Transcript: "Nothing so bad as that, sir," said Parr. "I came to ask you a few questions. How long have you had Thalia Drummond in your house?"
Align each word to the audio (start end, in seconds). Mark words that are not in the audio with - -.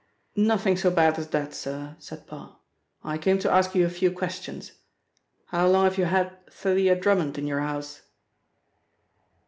"Nothing 0.35 0.77
so 0.77 0.89
bad 0.89 1.19
as 1.19 1.27
that, 1.27 1.53
sir," 1.53 1.95
said 1.99 2.25
Parr. 2.25 2.57
"I 3.03 3.19
came 3.19 3.37
to 3.37 3.51
ask 3.51 3.75
you 3.75 3.85
a 3.85 3.89
few 3.91 4.09
questions. 4.11 4.71
How 5.45 5.67
long 5.67 5.83
have 5.83 5.99
you 5.99 6.05
had 6.05 6.35
Thalia 6.49 6.95
Drummond 6.95 7.37
in 7.37 7.45
your 7.45 7.61
house?" 7.61 8.01